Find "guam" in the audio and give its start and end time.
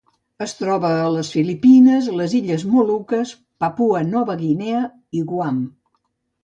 5.35-5.67